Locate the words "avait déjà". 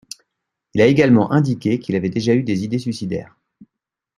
1.95-2.33